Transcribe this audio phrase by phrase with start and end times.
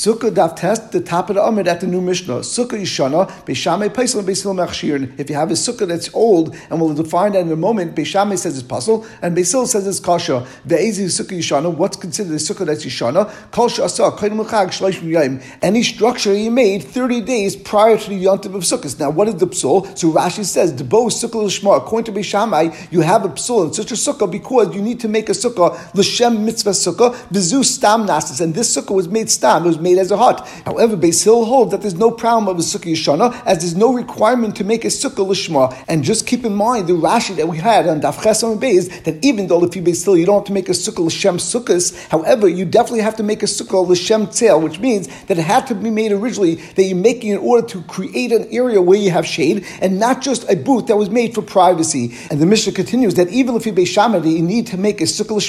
[0.00, 2.36] Sukkah daf test the top of the Amid at the new Mishnah.
[2.36, 5.12] Sukkah Yishana, Beishamay Paisel, Beisil Machshir.
[5.20, 8.38] If you have a Sukkah that's old, and we'll define that in a moment, Beishamay
[8.38, 10.46] says it's puzzle, and Beisil says it's kasha.
[10.66, 13.30] Ve'ezi Sukkah Yishana, what's considered a Sukkah that's Yishana?
[13.50, 15.42] Kasha Asa, Kaidim L'chag, Shleishim Yayim.
[15.60, 18.98] Any structure you made 30 days prior to the Yontiv of Sukkahs.
[18.98, 19.98] Now, what is the psul?
[19.98, 23.74] So Rashi says, the bow Sukkah L'shma, according to Beishamay, you have a psul in
[23.74, 28.06] such a Sukkah because you need to make a Sukkah, L'shem Mitzvah Sukkah, Vizu Stam
[28.06, 30.46] Nasis, and this Sukkah was made Stam, it was made as a hut.
[30.64, 33.92] However, Beis Hillel holds that there's no problem of a sukkah yishana, as there's no
[33.92, 35.76] requirement to make a sukkah lishma.
[35.88, 39.24] And just keep in mind the Rashi that we had on Daf Chesam Beis that
[39.24, 42.08] even though if you Beis Hillel you don't have to make a sukkah l'shem sukkahs,
[42.08, 45.66] however, you definitely have to make a sukkah l'shem tzel, which means that it had
[45.66, 49.10] to be made originally that you're making in order to create an area where you
[49.10, 52.14] have shade and not just a booth that was made for privacy.
[52.30, 55.04] And the Mishnah continues that even if you Beis Shammai, you need to make a
[55.04, 55.40] sukkah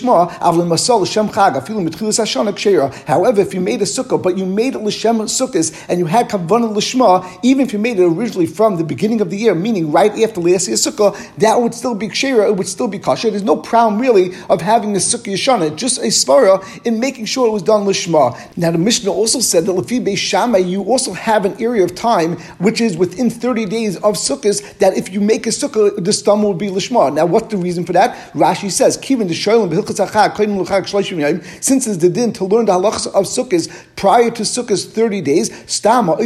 [2.22, 6.06] hashana However, if you made a sukkah but you made it l'shem sukkahs and you
[6.06, 9.56] had kavanah l'shma, even if you made it originally from the beginning of the year,
[9.56, 13.00] meaning right after last year's sukkah, that would still be kshera, it would still be
[13.00, 13.30] kosher.
[13.30, 17.48] There's no problem really of having a sukkah yeshana, just a svara in making sure
[17.48, 18.38] it was done l'shma.
[18.58, 22.38] Now the Mishnah also said that lefi beis you also have an area of time
[22.60, 26.44] which is within 30 days of sukkahs that if you make a sukkah, the stum
[26.44, 27.14] will be l'shma.
[27.14, 28.32] Now what's the reason for that?
[28.34, 29.32] Rashi says, Kivin
[31.62, 35.50] since it's the din to learn the halachas of sukkahs prior to sukkahs 30 days,
[35.66, 36.18] stama,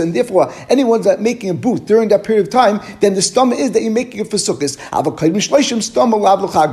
[0.00, 3.56] and therefore anyone that's making a booth during that period of time, then the stama
[3.56, 4.76] is that you're making it for sukkahs.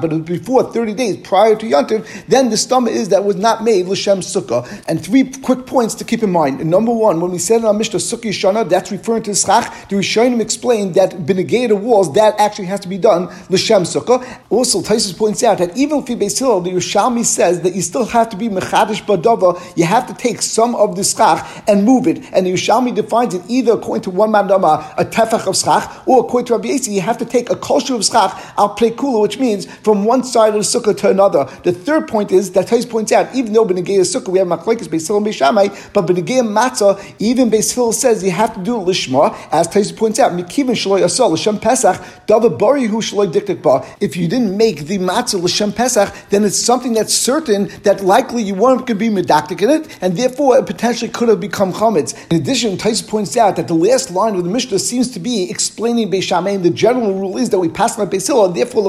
[0.01, 3.87] But before 30 days prior to Yantiv, then the stama is that was not made
[3.87, 4.65] l'shem sukkah.
[4.87, 6.63] And three quick points to keep in mind.
[6.65, 9.89] Number one, when we said in our Mishnah sukkah shana, that's referring to the schach.
[9.89, 14.25] The Rishonim explained that benegay walls that actually has to be done l'shem sukkah.
[14.49, 18.05] Also, Taisus points out that even if you base the Yerushalmi says that you still
[18.05, 19.61] have to be mechadish badava.
[19.77, 22.17] You have to take some of the schach and move it.
[22.33, 26.21] And the Yerushalmi defines it either according to one mandama, a tefach of schach, or
[26.21, 29.37] according to Rabbi Yasi, you have to take a kosher of schach al plekula, which
[29.39, 31.45] means from one side of the sukkah to another.
[31.63, 34.87] The third point is that Tais points out, even though Benegay sukkah we have machlekes
[34.87, 39.35] Beisil and Beishamai, but Benegay matzah, even Beisil says you have to do it lishma,
[39.51, 43.85] as Tais points out, mikivin shaloy asal l'shem pesach dava bari hu shaloy diktik ba.
[43.99, 48.41] If you didn't make the matzah l'shem pesach, then it's something that's certain that likely
[48.41, 51.73] you weren't going to be medactic in it, and therefore it potentially could have become
[51.73, 52.13] chametz.
[52.31, 55.49] In addition, Tais points out that the last line of the Mishnah seems to be
[55.49, 56.63] explaining Beishamein.
[56.63, 58.83] The general rule is that we pass on Beisila, and therefore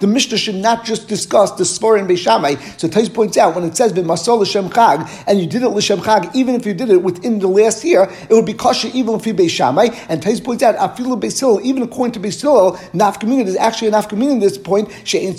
[0.00, 2.58] the Mishnah should not just discuss the Svar and Beishamei.
[2.80, 6.00] So Tais points out when it says B'masol l'shem chag, and you did it l'shem
[6.00, 9.14] chag, even if you did it within the last year, it would be kosher even
[9.14, 9.94] if you Beishamei.
[10.08, 14.34] And Tais points out afilu Beisil, even according to Beisil, nafkamina is actually a nafkamina
[14.36, 14.90] at this point.
[15.04, 15.36] She'in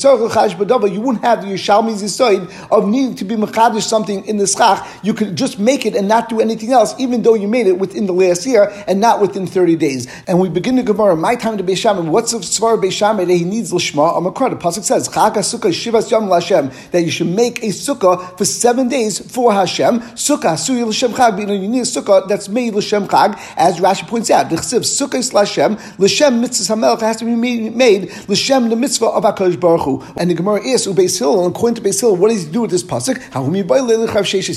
[0.91, 4.87] you wouldn't have the Yerushalmi's side of needing to be mechadish something in the schach.
[5.03, 7.79] You could just make it and not do anything else, even though you made it
[7.79, 10.07] within the last year and not within 30 days.
[10.27, 13.43] And we begin the Gemara, my time to Beishamim, what's the Svar Beishamim that he
[13.43, 14.13] needs Lishma?
[14.13, 18.37] Amakra, the Pasuk says, Chaka Sukkah Shivas Yom Lashem, that you should make a Sukkah
[18.37, 19.99] for seven days for Hashem.
[19.99, 24.29] Sukkah, Suyi L'Shem Chag, you need a Sukkah that's made L'Shem Chag, as Rashi points
[24.29, 28.75] out, the Chsiv Sukkah is Lashem, L'Shem Mitzvah HaMelech has to be made, L'Shem the
[28.75, 30.03] Mitzvah of HaKadosh Baruch Hu.
[30.17, 32.61] And the Gemara is, Ubeis Hill, and according to Beis Hillel, what does he do
[32.61, 33.19] with this Pasuk?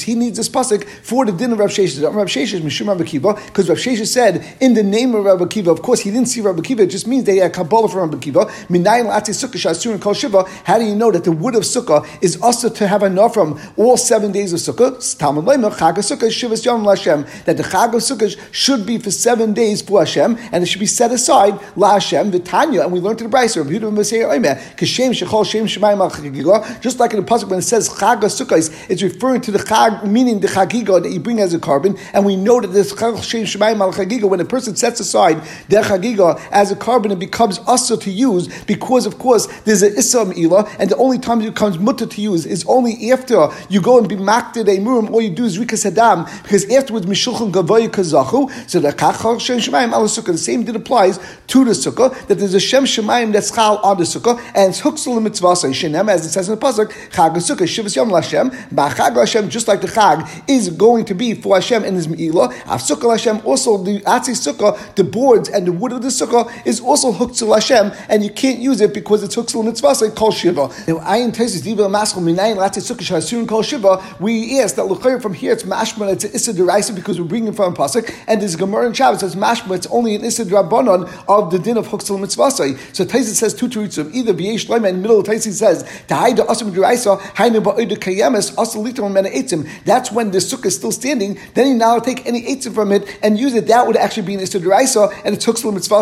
[0.05, 2.03] He needs this Pasuk for the din of Rav Sheshes.
[2.03, 5.69] Rav Sheshes, Mishum Rav Akiva, because Rav Sheshes said, in the name of Rav Akiva,
[5.69, 8.21] of course, he didn't see Rav Akiva, it just means they had Kabbalah from Rav
[8.21, 8.49] Akiva.
[8.69, 10.45] Minayin Lati Sukkah Shasur Kol Shiva.
[10.65, 13.61] How do you know that the wood of Sukkah is also to have enough from
[13.77, 15.19] all seven days of Sukkah?
[15.19, 17.27] Talmud Leimer, Chag Sukkah, Shivas Yom Lashem.
[17.45, 20.81] That the Chag of Sukkah should be for seven days for Hashem, and it should
[20.81, 24.25] be set aside, La Hashem, Vitanya, and we learned to the Brisa, Rav Yehuda Masei
[24.25, 28.21] Omer, Kashem Shechol Shem Shemayim Al just like in the Pasuk when it says Chag
[28.21, 31.97] Sukkah, it's referring to the Chag, meaning the Chagiga that you bring as a carbon,
[32.13, 36.41] and we know that this Shemayim Al Chagiga, when a person sets aside their Chagiga
[36.51, 40.69] as a carbon, it becomes also to use because, of course, there's an Issa Ila,
[40.79, 44.09] and the only time it becomes mutter to use is only after you go and
[44.09, 48.51] be makted a murim, all you do is rikas hadam, because afterwards mishulchan gavoy kazachu.
[48.71, 50.35] So the kachal shem shemayim al sukkah.
[50.35, 51.19] The same did applies
[51.49, 54.81] to the sukkah that there's a shem shemayim that's chal on the sukkah and it's
[54.81, 59.17] huxel mitzvah shenem as it says in the pasuk chag sukkah shivas yom lashem ba'chag
[59.17, 60.14] Hashem just like the chag
[60.49, 62.53] is going to be for Hashem and his meila.
[62.67, 66.51] Av sukkah Hashem also the atzi sukkah the boards and the wood of the sukkah
[66.67, 70.11] is also hooked to Hashem and you can't use it because it's hooked to mitzvah
[70.11, 70.69] kol shiva.
[70.89, 74.03] Now ayin tesis diva maskal minayin latzi sukkah shasurin kol shiva.
[74.21, 77.75] We ask that l'chayr from here it's mashma it's an deraisa because we're bringing from
[77.75, 81.59] pasuk and there's gemara and Shabbos says mashma it's only an issa drabanon of the
[81.59, 82.51] din of hooked to mitzvah.
[82.51, 82.65] So
[83.05, 86.43] Taisis says two terutzim either b'yesh shleima in the middle of Taisis says the haida
[86.45, 89.69] asim deraisa hainu ba'oida kayemes asal litom mena etzim.
[89.85, 92.93] That's that's when the sukkah is still standing, then you now take any eitzim from
[92.93, 93.69] it and use it.
[93.69, 95.95] That would actually be an Issa Deraisa, and it took Slim Mitzvah.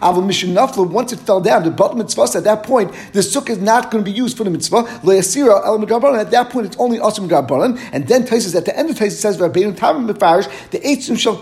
[0.00, 0.54] Avil Mishin
[0.90, 4.02] once it fell down, the bottom mitzvah, at that point, the sukkah is not going
[4.02, 4.84] to be used for the mitzvah.
[5.02, 7.78] Le'asira el At that point, it's only also Medrabanan.
[7.92, 11.36] And then Taisus, at the end of Taisus says, the eitzim shall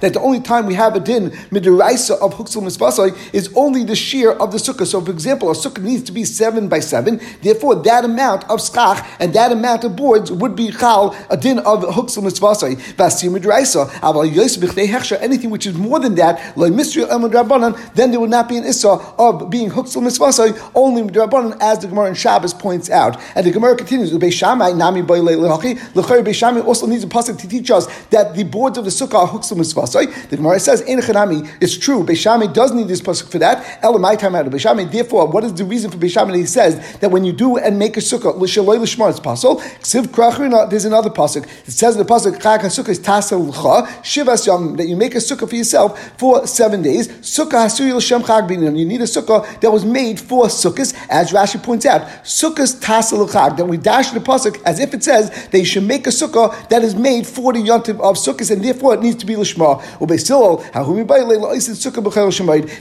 [0.00, 3.94] That the only time we have a din midraisa of huksel mitzvah is only the
[3.94, 4.86] shear of the sukkah.
[4.86, 7.20] So, for example, a sukkah needs to be seven by seven.
[7.42, 11.82] Therefore, that amount of skach and that amount of would be chal a din of
[11.82, 13.86] huksel mitzvah Vasir midraisa.
[14.00, 18.48] Aval yosef hechsha anything which is more than that, like mystery then there would not
[18.48, 20.28] be an issa of being huksel mitzvah
[20.74, 23.20] only midrabanan, as the Gemara in Shabbos points out.
[23.34, 28.34] And the Gemara continues, Beishamai nami Beishamai also needs a pasuk to teach us that
[28.34, 29.86] the boards of the sukkah are huksel mitzvah.
[30.28, 33.82] The Gemara says, in Enechanami, it's true, Beishamai does need this pasuk for that.
[33.82, 34.90] Elamai time out of Beishamai.
[34.90, 36.36] Therefore, what is the reason for Beishamai?
[36.36, 39.62] He says that when you do and make a sukkah, l'shaloi l'shmar, it's possible.
[40.06, 41.44] There's another pasuk.
[41.66, 45.14] It says in the pasuk, Chag HaSukkah is tasel l'cha, shivas yom, that you make
[45.14, 47.08] a sukkah for yourself for seven days.
[47.08, 48.48] Sukkah hasuri l'shem chag
[48.78, 52.02] You need a sukkah that was made for sukkahs, as Rashi points out.
[52.22, 53.56] Sukkahs tasel l'chag.
[53.56, 56.68] Then we dash the pasuk as if it says that you should make a sukkah
[56.68, 59.78] that is made for the yontiv of sukkahs, and therefore it needs to be l'shma.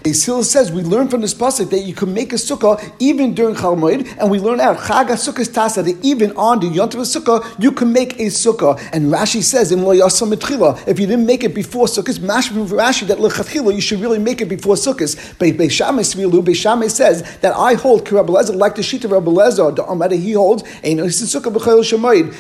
[0.04, 3.56] Basil says we learn from this pasuk that you can make a sukkah even during
[3.56, 7.72] Chalmoid, and we learn out Chag sukkahs tasa that even on the yontiv sukkah you
[7.72, 8.78] can make a sukkah.
[8.94, 13.18] And Rashi says in Lo if you didn't make it before sukkahs, mashma Rashi that
[13.18, 15.16] lechatchila you should really make it before sukkahs.
[15.40, 19.76] But Beishamai Svilu Beishamai says that I hold Rabbi like the sheet of Rabbi Lezer,
[19.76, 20.64] the Amada he holds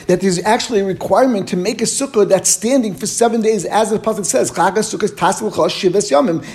[0.08, 3.92] that there's actually a requirement to make a sukkah that's standing for seven days, as
[3.92, 4.52] the pasuk says,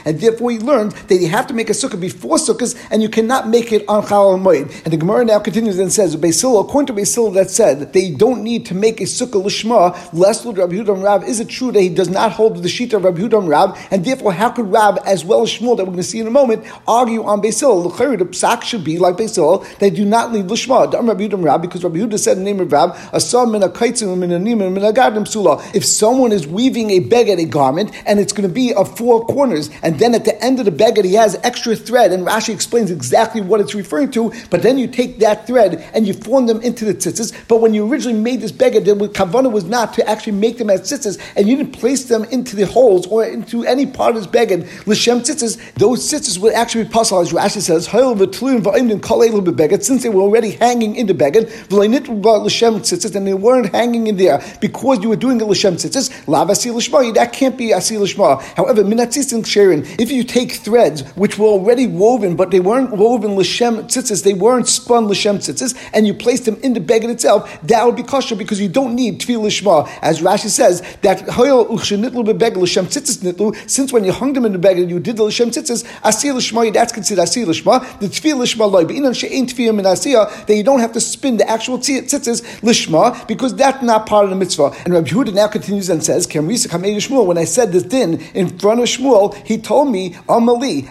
[0.05, 3.08] and therefore we learned that you have to make a sukkah before sukkahs, and you
[3.08, 4.70] cannot make it on Chal Moed.
[4.85, 8.43] And the Gemara now continues and says, Basil, according to Basil, that said they don't
[8.43, 11.22] need to make a sukkah lishma, lest Rabbi Hudam Rab.
[11.25, 14.04] Is it true that he does not hold the sheet of Rabbi Hudam Rab, and
[14.04, 16.31] therefore how could Rab, as well as Shmuel, that we're going to see in a
[16.31, 17.82] moment, argue on Basil?
[17.82, 20.93] The psak should be like Basil, they do not leave lishma.
[20.93, 24.84] Rabbi Hudam Rab, because Rabbi Huda said the name of Rab, a min a min
[24.84, 25.62] a sula.
[25.75, 29.25] if someone is weaving a beged, a garment, and it's going to be of four
[29.26, 32.52] corners, and then at the end of the beged he has extra thread, and Rashi
[32.52, 36.46] explains exactly what it's referring to, but then you take that thread and you form
[36.46, 39.93] them into the tzitzis, but when you originally made this beged, the kavana was not
[39.94, 43.25] to actually make them as tzitzis, and you didn't place them into the holes or
[43.25, 47.33] into any part of this beged, l'shem tzitzis, those tzitzis would actually be possible, as
[47.33, 47.87] Rashi says,
[49.87, 51.50] since they were already hanging in the beged,
[53.15, 56.11] and they weren't hanging in there because you were doing it l'shem tzitzis,
[57.15, 58.41] that can't be asil l'shma.
[58.56, 63.37] However, minatzis sharing, if you take threads which were already woven, but they weren't woven
[63.37, 67.50] l'shem tzitzis, they weren't spun l'shem tzitzis, and you place them in the beged itself,
[67.72, 69.88] that would be kosher because you don't need tefillah l'shma.
[70.02, 71.19] As Rashi says, that
[73.66, 76.72] since when you hung them in the beged, you did the l'shem tzitzis, asil l'shma,
[76.72, 77.98] that's considered asil l'shma.
[78.00, 81.00] The tefillah l'shma loy, but inan she'ein tefillah min asiyah, that you don't have to
[81.00, 84.74] spin the actual tzitzis lishma because that's not part of the mitzvah.
[84.84, 88.80] And Rabbi Yehuda now continues and says, Shmuel, when I said this din in front
[88.80, 90.88] of Shmuel, he told me, Amali,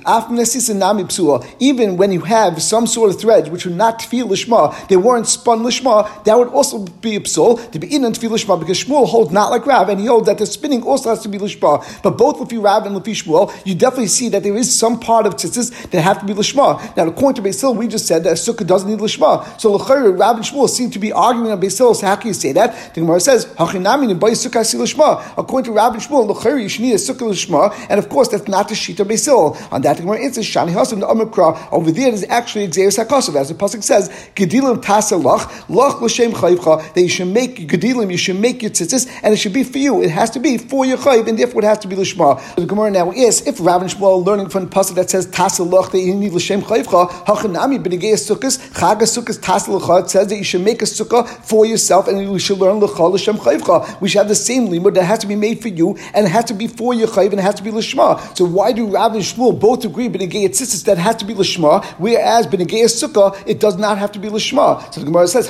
[1.59, 5.27] even when you have some sort of threads which are not tefil lishma, they weren't
[5.27, 9.07] spun lishma, that would also be a to be in and tefil lishma because Shmuel
[9.07, 12.01] holds not like Rav and he holds that the spinning also has to be lishma.
[12.01, 15.25] But both Lefi Rav and Lefi Shmuel, you definitely see that there is some part
[15.25, 16.95] of tzitzis that have to be lishma.
[16.95, 19.59] Now, according to Basil, we just said that a sukkah doesn't need lishma.
[19.59, 21.93] So Lechayr, Rav and Shmuel seem to be arguing on Basil.
[21.93, 22.93] So how can you say that?
[22.93, 25.33] The Gemara says, Hachinami sukkah lishma.
[25.37, 28.29] According to Rav and Shmuel, Lechayr, you should need a sukkah lishma, and of course
[28.29, 29.57] that's not the sheet of Basil.
[29.71, 31.71] On that, the Gemara answers, Shani Hasim the Amukra.
[31.71, 36.31] Over there is actually Xeris Hakosov, as the pasuk says, Gedilim Tasa Lach, Lach L'Shem
[36.61, 36.93] Chayvcha.
[36.93, 39.77] That you should make Gedilim, you should make your tzitzis, and it should be for
[39.77, 40.01] you.
[40.01, 42.55] It has to be for your chayv, and therefore it has to be lishma.
[42.55, 45.27] The Gemara now is if Rav and Shmuel are learning from the pasuk that says
[45.27, 49.97] Tasa Lach that you need L'Shem Chayvcha, Hachinami B'Negei Sukkos, Chag Sukkos Tasa L'Cha.
[50.03, 53.05] It says that you should make a sukkah for yourself, and you should learn L'Cha
[53.05, 54.01] L'Shem Chayvcha.
[54.01, 56.29] We should have the same limud that has to be made for you, and it
[56.29, 58.19] has to be for your chayv, and it has to be lishma.
[58.37, 61.83] So why do Rav and Shmuel both agree B'Negei Tzitzis that has to be lishma,
[61.97, 64.81] whereas B'Negei Sukkah it does not have to be lishma?
[64.93, 65.47] So the Gemara says,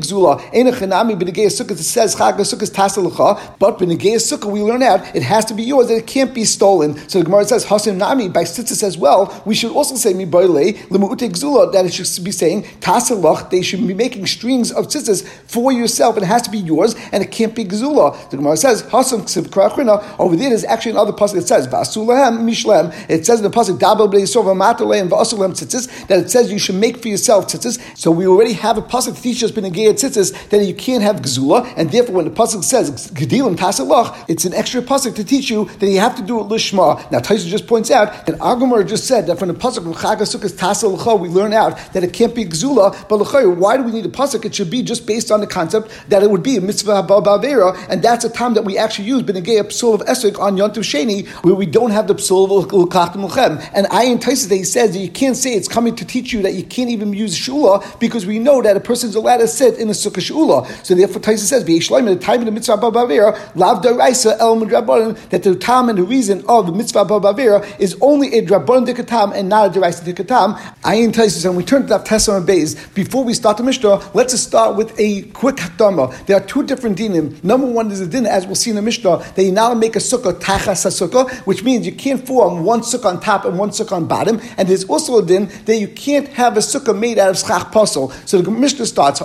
[0.00, 5.54] it says Chag Sukkah Tasa L'Cha, but B'Negei Sukkah we learn out it has to
[5.54, 6.96] be yours, that it can't be stolen.
[7.08, 9.42] So the Gemara says Hasim Nami by Tzitzis as well.
[9.44, 13.50] We should also say Mibayle Lemute Gzula that it should be saying Tasalach.
[13.50, 17.22] They should be making strings of tzitzis for yourself, it has to be yours, and
[17.22, 18.30] it can't be Gzula.
[18.30, 20.02] The Gemara says Ksiv Krachrina.
[20.18, 22.94] Over there, there's actually another pasuk that says Vasulahem Mishlem.
[23.08, 26.58] It says in the pasuk Dabel B'Yisov Matale and Vasulem tzitzis that it says you
[26.58, 27.78] should make for yourself tzitzis.
[27.96, 29.50] So we already have a pasuk that teaches us
[29.94, 34.44] Tzitzis, then you can't have Gzula, and therefore when the Pasuk says Gedilim Tasalach, it's
[34.44, 37.10] an extra Pasuk to teach you that you have to do it Lishma.
[37.10, 40.52] Now Tosfos just points out that Agamar just said that from the Pasuk of Chagasukas
[40.52, 43.18] Tasal we learn out that it can't be Gzula, but
[43.58, 44.44] why do we need a Pasuk?
[44.44, 47.76] It should be just based on the concept that it would be a Mitzvah Bavera,
[47.88, 51.26] and that's a time that we actually use Benegei Psul of Esrik on Yontiv Sheni,
[51.44, 53.70] where we don't have the Psul of L'kachtim.
[53.72, 56.54] And Ayin Tosfos, he says that you can't say it's coming to teach you that
[56.54, 59.88] you can't even use Shula because we know that a person's allowed to sit in
[59.88, 60.66] a Sukkah Shula.
[60.84, 65.16] So therefore Tosfos says, V'yishloim, the time of the Mitzvah Bavera, Lav Daraisa El Midrabanan,
[65.30, 69.34] that the time and the reason of the Mitzvah Bavera is only a Drabanan Dikatam
[69.34, 70.56] and not a Daraisa Dikatam.
[70.82, 72.74] Ayin Tosfos, and we turn to that Testament base.
[72.88, 76.26] Before we start the Mishnah, let's just start with a quick Hakdama.
[76.26, 77.42] There are two different dinim.
[77.42, 79.96] Number one is a din, as we'll see in the Mishnah, that you now make
[79.96, 83.70] a sukkah tachas sukkah, which means you can't form one sukkah on top and one
[83.70, 84.40] sukkah on bottom.
[84.56, 87.72] And there's also a din that you can't have a sukkah made out of schach
[87.72, 88.10] puzzle.
[88.26, 89.20] So the Mishnah starts,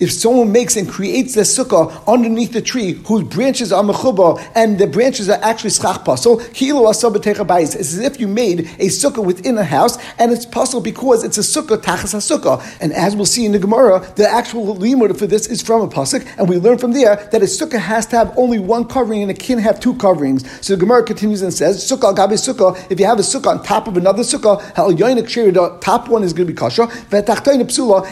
[0.00, 4.78] if someone makes and creates the sukkah underneath the tree whose branches are mechuba and
[4.78, 9.64] the branches are actually schach puzzle, it's as if you made a sukkah within a
[9.64, 12.62] house and it's puzzle because it's a sukkah tachas sukkah.
[12.80, 15.88] And as we'll see in the Gemara, the actual limud for this is from a
[15.88, 19.22] pasuk, and we learn from there that a sukkah has to have only one covering
[19.22, 20.44] and it can't have two coverings.
[20.64, 23.62] So the Gemara continues and says, Sukkah gabe sukkah, if you have a sukkah on
[23.62, 26.88] top of another sukkah, the top one is going to be kasha,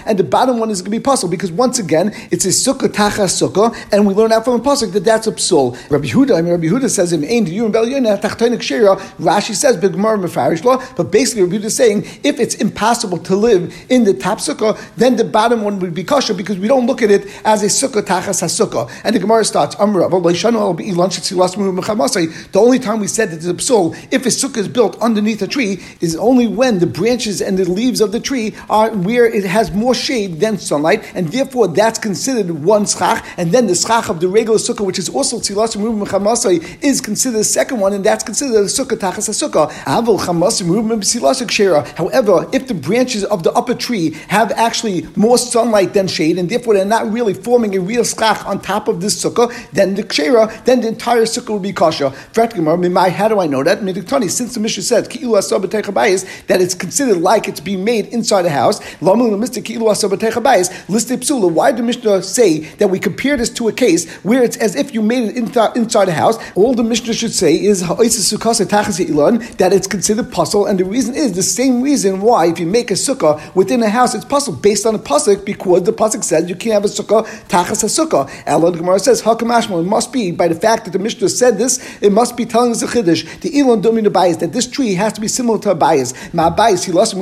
[0.07, 2.89] and the bottom one is going to be puzzle, because once again, it's a sukkah
[2.89, 5.75] tachas sukkah, and we learn out from a pasuk that that's a psul.
[5.91, 10.65] Rabbi Huda, I mean, Rabbi Huda says in Ein you and Rashi says Gemara Mefarish
[10.65, 14.39] law, but basically Rabbi Huda is saying if it's impossible to live in the top
[14.39, 17.63] sukkah, then the bottom one would be kosher because we don't look at it as
[17.63, 18.91] a sukkah tachas sukkah.
[19.05, 19.83] And the Gemara starts, the
[22.55, 25.47] only time we said that it's a psul, if a sukkah is built underneath a
[25.47, 29.45] tree, is only when the branches and the leaves of the tree are where it
[29.45, 34.07] has more shade than sunlight, and therefore that's considered one schach, and then the schach
[34.09, 38.05] of the regular sukkah, which is also tzilas and is considered the second one, and
[38.09, 39.69] that's considered a sukkah tachas sukkah.
[42.01, 46.49] However, if the branches of the upper tree have actually more sunlight than shade, and
[46.49, 50.03] therefore they're not really forming a real skach on top of this sukkah, then the
[50.03, 52.11] kshera, then the entire sukkah will be kosher.
[52.35, 53.79] How do I know that?
[54.31, 55.09] Since the Mishnah says
[56.49, 58.81] that it's considered like it's being made inside a house,
[60.53, 64.77] why did the Mishnah say that we compare this to a case where it's as
[64.77, 66.39] if you made it inside a house?
[66.55, 71.43] All the Mishnah should say is that it's considered puzzle, and the reason is the
[71.43, 74.95] same reason why if you make a sukkah within a house, it's puzzle based on
[74.95, 78.31] a pasuk because the pasuk says you can't have a sukkah tachas a sukkah.
[78.47, 79.81] Elon Gemara says hakamashmal.
[79.81, 81.81] It must be by the fact that the Mishnah said this.
[82.03, 83.41] It must be telling us a chiddush.
[83.41, 86.13] The Elon domin bias that this tree has to be similar to a bias.
[86.35, 87.15] Ma bias he lost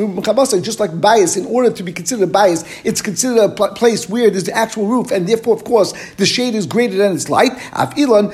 [0.62, 1.36] just like bias.
[1.36, 4.86] In order to be considered a bias, it's considered a place where there's the actual
[4.86, 7.52] roof, and therefore, of course, the shade is greater than its light.
[7.72, 8.32] Af Elon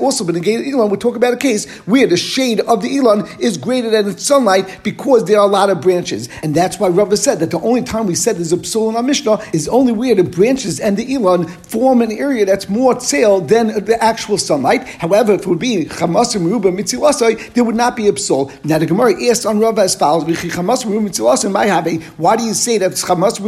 [0.00, 3.26] also, but again, Elon we talk about a case where the shade of the Elon
[3.38, 6.88] is greater than its sunlight because there are a lot of branches, and that's why
[6.88, 9.68] Rava said that the only time we said there's a psul in our Mishnah is
[9.68, 14.02] only where the branches and the Elon form an area that's more tsail than the
[14.02, 14.86] actual sunlight.
[14.86, 18.52] However, if it would be Chamasim Ruba Mitzilasai, there would not be a psul.
[18.64, 23.44] Now the Gemara asked on Rava as follows: Why do you say that Chamasim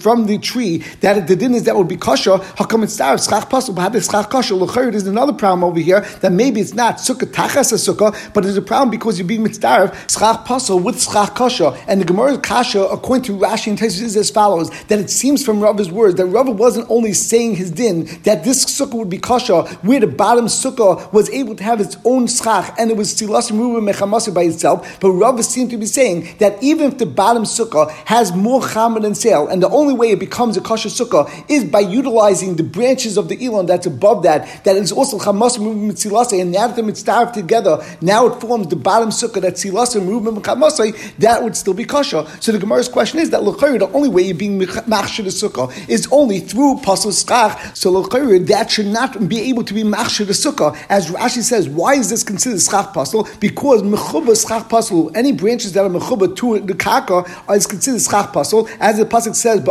[0.00, 2.38] From the tree that the din is that would be kasha?
[2.56, 3.74] How come it's not schach pasul?
[3.74, 4.54] But schach kasha?
[4.54, 8.56] There's another problem over here that maybe it's not sukkah tachas a sukkah, but there's
[8.56, 11.72] a problem because you're being mitzvah schach pasul with schach kasha.
[11.88, 15.44] And the Gemara kasha, according to Rashi and Taisus, is as follows: that it seems
[15.44, 19.18] from Rava's words that Rava wasn't only saying his din that this sukkah would be
[19.18, 23.14] kasha, where the bottom sukkah was able to have its own schach and it was
[23.14, 27.06] silasim ruba mechamasi by itself, but Rava seemed to be saying that even if the
[27.06, 30.88] bottom sukkah has more chamer than sail, and the only way it becomes a kasha
[30.88, 35.18] sukkah is by utilizing the branches of the elon that's above that, that is also
[35.18, 39.40] chamasim ruba mitzilase, and now that they're mitzvah together, now it forms the bottom sukkah
[39.40, 42.26] that silasim ruba mechamasai, that would still be kasha.
[42.40, 46.08] So the Gemara's question is that the only way you're being machshir the sukkah is
[46.10, 47.76] only through pasul schach.
[47.76, 50.76] So that should not be able to be machshir the sukkah.
[50.88, 53.28] As Rashi says, why is this considered schach pasul?
[53.40, 58.32] Because mechuba schach pasul, any branches that are mechuba to the kaka is considered schach
[58.32, 58.68] pasul.
[58.80, 59.62] As the pasuk says,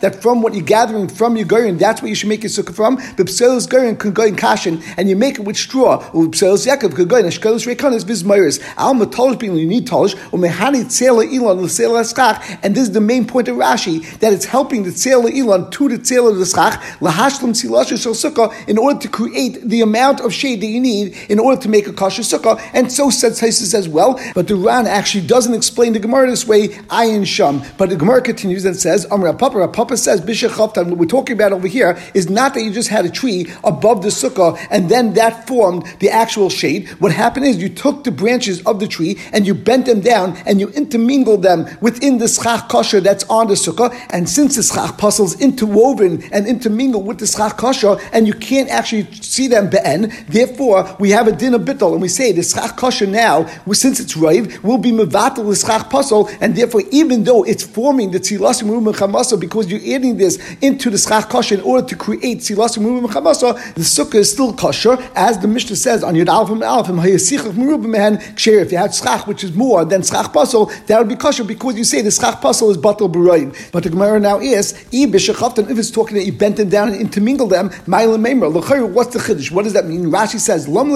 [0.00, 2.74] that from what you're gathering from your goyin, that's what you should make your sukkah
[2.74, 2.96] from.
[3.16, 6.02] But pselos goyin can go in kashin, and you make it with straw.
[6.10, 8.60] Pselos yaakov could go in eshkelos rekanis vizmayris.
[8.76, 10.14] Al matolish being you need tolish.
[10.30, 12.58] Umehani tzela ilan l'tzela schach.
[12.62, 15.88] And this is the main point of Rashi that it's helping the tzela ilan to
[15.88, 20.20] the tzela of the schach lahashlam tzilasha shel sukkah in order to create the amount
[20.20, 22.60] of shade that you need in order to make a kosher sukkah.
[22.72, 24.20] And so says Taisus as well.
[24.34, 27.62] But the Ran actually actually doesn't explain the Gemara this way, ayin sham.
[27.76, 31.50] But the Gemara continues and says, Amr Papa, Papa says, Bishachaftan, what we're talking about
[31.50, 35.14] over here is not that you just had a tree above the sukkah and then
[35.14, 36.88] that formed the actual shade.
[37.00, 40.36] What happened is you took the branches of the tree and you bent them down
[40.46, 43.92] and you intermingled them within the schach kosher that's on the sukkah.
[44.10, 48.34] And since the schach puzzle is interwoven and intermingled with the schach kosher, and you
[48.34, 52.30] can't actually see them be'en, therefore we have a din of bittel, and we say
[52.30, 56.82] the schach kosher now, since it's rive, will be mevatel the schach puzzle, and therefore
[56.90, 61.28] even though it's forming the tzilasim ruim chamasa, because you're adding this into the schach
[61.28, 65.48] kosher in order to create tzilasim ruim chamasa, the sukkah is still kosher, as the
[65.48, 68.18] Mishnah says on Yud hayasichach merubim mehen
[68.60, 71.76] If you had schach, which is more than schach puzzle, that would be kosher because
[71.76, 73.54] you say the schach puzzle is batal b'roim.
[73.72, 77.50] But the Gemara now is, if it's talking that you bent them down and intermingled
[77.50, 79.50] them, what's the chiddush?
[79.50, 80.06] What does that mean?
[80.06, 80.86] Rashi says, what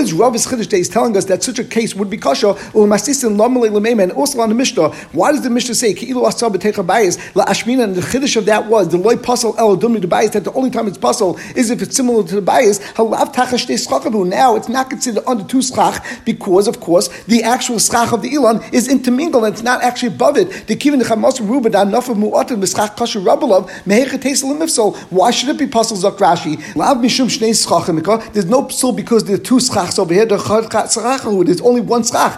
[0.00, 2.49] is Rav's chiddush that he's telling us that such a case would be kosher?
[2.74, 8.66] And also on the Mishnah, why does the Mishnah say, and the chiddush of that
[8.66, 11.82] was, the loy puzzle el the bias, that the only time it's puzzle is if
[11.82, 17.08] it's similar to the bias, now it's not considered under two schach because, of course,
[17.24, 20.66] the actual schach of the ilan is intermingled and it's not actually above it.
[20.66, 23.68] The kivin the ruba da naf of mu'atim b'schach kasher rabbalov
[25.10, 26.20] Why should it be puzzle zok?
[26.76, 28.32] Lav mishum shnei schachimika.
[28.32, 30.26] There's no psul because there are two schachs over here.
[30.26, 32.29] There's only one schach.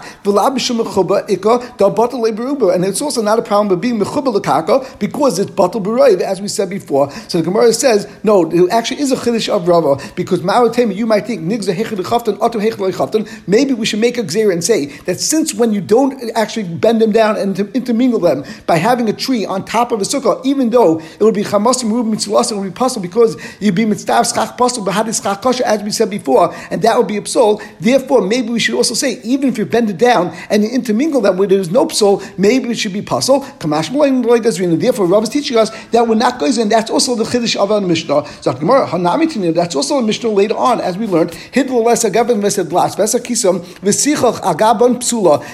[2.73, 6.41] And it's also not a problem of being mechuba lekaka because it's batal beroiv, as
[6.41, 7.11] we said before.
[7.27, 11.05] So the Gemara says, no, it actually is a chiddush of Rava because Ma'aratema, you
[11.05, 14.85] might think nigza hechid chaftan, oto hechid Maybe we should make a gzera and say
[15.05, 19.13] that since when you don't actually bend them down and intermingle them by having a
[19.13, 22.57] tree on top of a sukkah, even though it would be chamasim rub mitzvah, it
[22.57, 25.07] would be possible because you'd be mitzvah schach possible, but had
[25.41, 27.61] kosher as we said before, and that would be a psol.
[27.79, 31.69] Therefore, maybe we should also say even if you down and intermingle them where there's
[31.69, 33.41] no psol, maybe it should be puzzle.
[33.59, 37.71] Therefore, Rav is teaching us that we're not going, and that's also the chiddush of
[37.71, 38.25] our Mishnah.
[38.41, 41.33] So That's also a Mishnah later on, as we learned.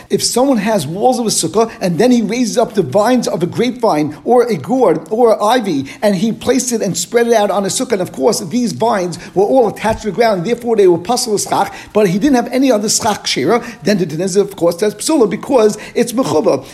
[0.09, 3.43] If someone has walls of a sukkah and then he raises up the vines of
[3.43, 7.51] a grapevine or a gourd or ivy and he placed it and spread it out
[7.51, 10.75] on a sukkah, and of course these vines were all attached to the ground, therefore
[10.75, 14.25] they were pasul schach, but he didn't have any other schach shira, then the din
[14.25, 16.65] is of course that's psula because it's mechuba.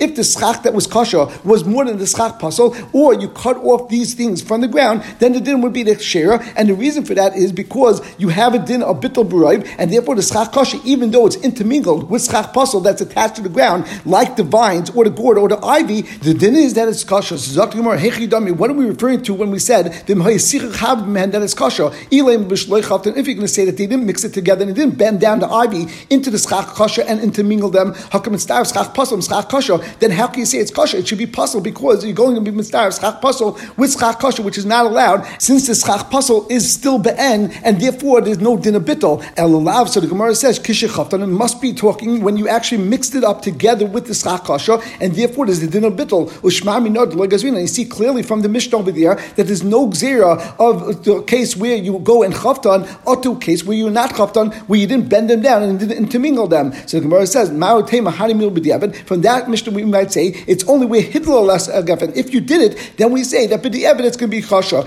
[0.00, 3.56] If the schach that was kosher was more than the schach pasul, or you cut
[3.58, 6.74] off these things from the ground, then the din would be the shira, and the
[6.74, 10.22] reason for that is because you have a din of bittul b'rayv, and therefore the
[10.22, 14.36] schach kosher, even though it's intermingled with schach pasul that's attached to the ground, like
[14.36, 17.36] the vines or the gourd or the ivy, the din is that it's kosher.
[17.36, 21.90] What are we referring to when we said that it's kosher?
[22.10, 25.38] If you're going to say that they didn't mix it together and didn't bend down
[25.40, 29.48] the ivy into the schach kosher and intermingle them, How come it's schach pasul schach
[29.48, 30.96] kosher, then how can you say it's kosher?
[30.96, 34.42] It should be pasul because you're going to be mitzvah schach pasul with schach kosher,
[34.42, 38.56] which is not allowed since the schach pasul is still be'en and therefore there's no
[38.56, 39.22] din of bittel.
[39.36, 39.50] El
[39.86, 43.42] so the Gemara says kishachaftan, it must be talking when you actually mixed it up
[43.42, 46.30] together with the schach kosher and therefore there's the din of bittel.
[47.50, 51.22] And you see clearly from the Mishnah over there that there's no gzera of the
[51.22, 54.86] case where you go and chaftan, or to case where you're not chaftan, where you
[54.86, 56.72] didn't bend them down and didn't intermingle them.
[56.86, 61.66] So the Gemara says, from that Mishnah we might say it's only where hidlo less
[62.16, 64.86] If you did it, then we say that b'di'evet it's going to be chasha.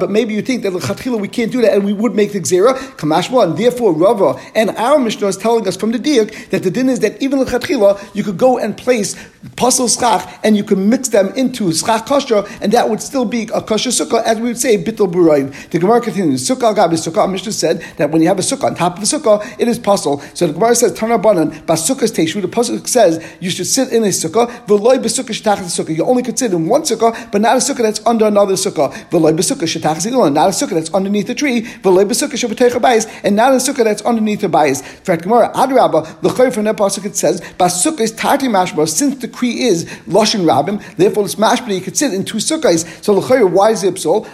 [0.00, 2.40] But maybe you think that l'chatchila we can't do that and we would make the
[2.40, 6.62] Xera, kamashma, and therefore Rava and our Mishnah is telling us from the diak that
[6.62, 9.14] the din is that even l'chatchila you could go and place
[9.56, 13.42] puzzle schach and you could mix them into schach kosher, and that would still be
[13.52, 15.52] a kosher sukkah, as we would say bittul burayim.
[15.68, 16.48] The Gemara continues.
[16.48, 17.30] Sukkah gabi sukkah.
[17.30, 20.20] Mishnah said that when you have a sukkah top of the sukkah, it is puzzle.
[20.34, 22.40] So the Gemara says Tana Banan basukkah's teshu.
[22.40, 24.46] The pasuk says you should sit in a sukkah.
[24.66, 25.96] V'loy besukkah shetach sukkah.
[25.96, 28.92] You only could sit in one sukkah, but not a sukkah that's under another sukkah.
[29.10, 30.32] V'loy besukkah shetach zilan.
[30.32, 31.62] Not a sukkah that's underneath a tree.
[31.62, 34.82] V'loy besukkah shabbateicha bayis, and not a sukkah that's underneath a bayis.
[35.04, 38.88] For Gemara Adrabba the from that pasuk it says basukkah is tati mashma.
[38.88, 41.74] Since the kri is loshin rabim, therefore it's mashma.
[41.74, 43.02] You could sit in two sukkahs.
[43.02, 44.26] So the l'chayr, why is it psol?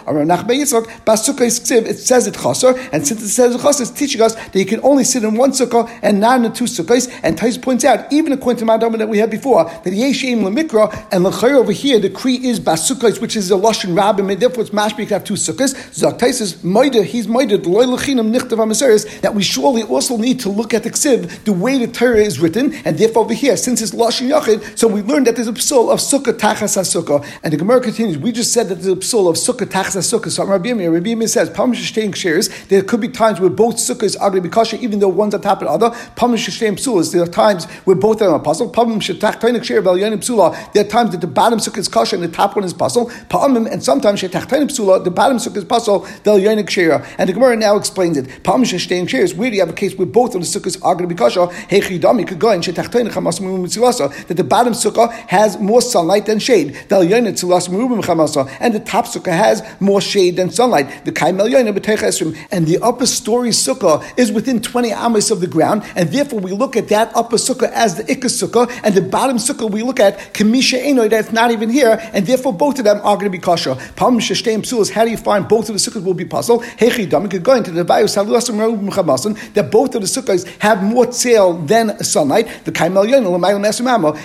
[1.85, 4.65] It says it chaser, and since it says it chaser, it's teaching us that you
[4.65, 7.11] can only sit in one sukkah and not in the two sukkahs.
[7.23, 11.07] And Tais points out, even according to Madama that we had before, that yeshim lemikra
[11.11, 14.63] and l'chayr over here, the kri is basukkahs, which is a lashon rabbim, and therefore
[14.63, 14.99] it's mashma.
[14.99, 15.73] You can have two sukkahs.
[15.91, 20.39] Zok Tais says, "Moida, he's moida loy lechinam nichtav amaseris." That we surely also need
[20.41, 23.57] to look at the ksiv, the way the Torah is written, and therefore over here,
[23.57, 27.25] since it's lashon yachid, so we learned that there's a psal of sukkah tachas sukkah,
[27.43, 28.17] and the Gemara continues.
[28.17, 30.31] We just said that the psul of sukkah tachas sukkah.
[30.31, 31.49] So Rabbi Yirmiyah, Rabbi says.
[32.67, 35.67] There could be times where both sukkahs agri bikasha, even though one's on top of
[35.67, 35.95] the other.
[36.15, 37.11] Pamim sheshem psulas.
[37.13, 38.71] There are times where both of them are puzzle.
[38.71, 40.73] Pamim shetachtoinik shir velyonim psula.
[40.73, 43.09] There are times that the bottom sukkah is kasha and the top one is puzzle.
[43.29, 45.03] Pamim and sometimes shetachtoinik psula.
[45.03, 46.01] The bottom sukkah is puzzle.
[46.23, 47.05] Velyonik shira.
[47.17, 48.25] And the Gemara now explains it.
[48.43, 50.77] Pamim sheshem shir is where do you have a case where both of the sukkahs
[50.83, 51.47] are going to be kasha?
[51.69, 53.35] Hechidami could go in shetachtoinik chamas
[54.27, 56.75] that the bottom sukkah has more sunlight than shade.
[56.89, 61.05] And the top sukkah has more shade than sunlight.
[61.05, 61.11] The
[62.51, 66.51] and the upper story sukkah is within 20 amas of the ground, and therefore we
[66.51, 69.99] look at that upper sukkah as the ikka sukkah, and the bottom sukkah we look
[69.99, 73.29] at kamisha eno that's not even here, and therefore both of them are going to
[73.29, 73.75] be kosher.
[73.95, 74.89] Palm sheshteim psulas.
[74.91, 76.59] How do you find both of the sukkahs will be puzzle?
[76.59, 78.05] Hechi dam could go into the bayu
[79.53, 82.47] that both of the sukkahs have more tail than sunlight.
[82.65, 83.05] The kaimel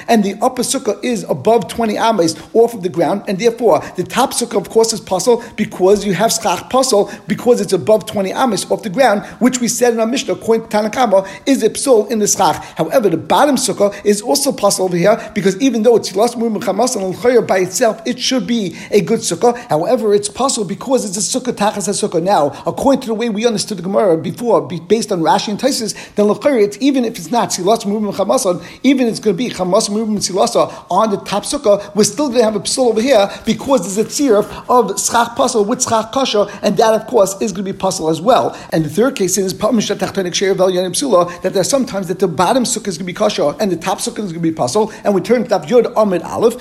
[0.08, 4.04] and the upper sukkah is above 20 amas off of the ground, and therefore the
[4.04, 8.32] top sukkah, of course, is puzzle because you have schach puzzle because it's above 20
[8.32, 11.70] amas off the ground, which we said in our Mishnah, according to Tanakama, is a
[11.70, 12.56] psul in the schach.
[12.76, 16.56] However, the bottom sukkah is also puzzle over here because even though it's Yilas Murim
[16.61, 19.56] and by itself, it should be a good sukkah.
[19.68, 22.22] However, it's puzzle because it's a sukkah tachas a sukkah.
[22.22, 25.94] Now, according to the way we understood the Gemara before, based on Rashi and Taisis,
[26.14, 26.28] then
[26.61, 29.88] it's even if it's not Silas Murim Chamasan, even if it's going to be Chamas
[29.88, 33.28] Murim Silasa on the top sukkah, we're still going to have a psul over here
[33.44, 37.52] because there's a tzirf of schach puzzle with schach kasha, and that of course is
[37.52, 38.56] going to be puzzle as well.
[38.72, 43.12] And the third case is that there's sometimes that the bottom sukkah is going to
[43.12, 45.51] be kasha and the top sukkah is going to be puzzle, and we turn to
[45.51, 46.57] Yud Amid Aleph.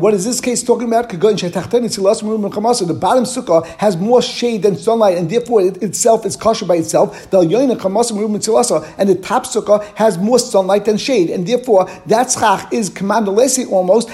[0.00, 1.08] What is this case talking about?
[1.10, 1.18] The
[3.00, 7.32] bottom sukkah has more shade than sunlight, and therefore it itself is kasha by itself.
[7.32, 13.70] And the top sukkah has more sunlight than shade, and therefore that schach is commandalesi
[13.70, 14.08] almost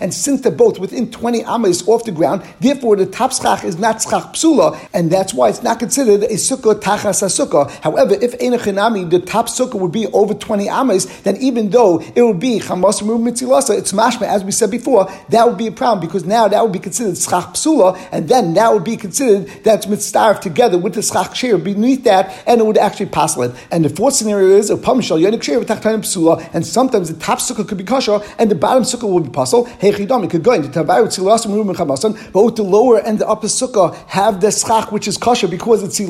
[0.00, 3.78] and since they're both within 20 amas off the ground, therefore the top schach is
[3.78, 7.70] not schach psula, and that's why it's not considered a sukkah tachas sukkah.
[7.82, 12.22] However, if enochinami, the top sukkah would be over 20 amas, then even though it
[12.22, 16.06] would be chamas mitzilasa, it's mashma, as we said before, that would be a problem
[16.06, 19.86] because now that would be considered schach psula, and then that would be considered that's
[19.86, 23.52] mitzvah together with the schach shir beneath that, and it would actually passel it.
[23.70, 27.66] And the fourth scenario is a pamshal yonik shir psula, and sometimes the top sukkah
[27.66, 29.66] could be kosher and the bottom sukkah would be puzzle.
[29.66, 32.32] Hechidam, it could go into murum chamasan.
[32.32, 36.00] Both the lower and the upper sukkah have the schach which is kosher because it's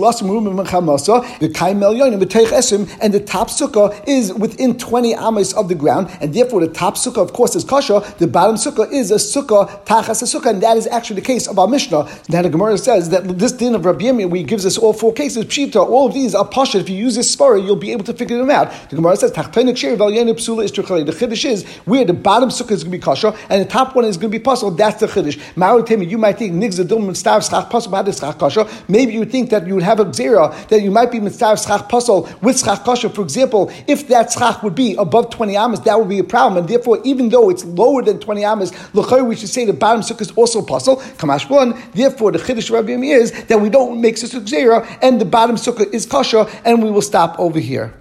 [0.41, 1.39] murum chamasa.
[1.39, 5.75] The kaimel yonim b'teich esim, and the top sukkah is within twenty amas of the
[5.75, 8.01] ground, and therefore the top sukkah, of course, is kosher.
[8.19, 11.47] The bottom sukkah is a sukkah tachas a sukkah, and that is actually the case
[11.47, 12.09] of our Mishnah.
[12.29, 15.45] Now the Gemara says that this din of Rabbi Yemi, gives us all four cases.
[15.45, 16.79] Pshita, all of these are pasha.
[16.79, 18.73] If you use this spara, you'll be able to figure them out.
[18.91, 22.85] The Gemara says tachtonik shir psula is The chiddush is where the bottom sukkah is
[22.85, 24.71] going to be kosher and the top one is going to be puzzle.
[24.71, 26.11] That's the chiddush.
[26.11, 28.67] You might think nigza dum mitzvah schach puzzle b'had schach kosher.
[28.89, 32.29] Maybe you think that you would have a that you might be mitzvah schach puzzle
[32.41, 33.09] with schach kosher.
[33.09, 36.59] For example, if that schach would be above twenty amas, that would be a problem.
[36.59, 40.03] And therefore, even though it's lower than twenty amas, l'chay we should say the bottom
[40.03, 40.97] sukkah is also puzzle.
[40.97, 41.81] Kamash one.
[41.93, 45.57] Therefore, the chiddush Rabbi is that we don't make such a zera and the bottom
[45.57, 47.93] sukkah is kosher, and we will stop over here.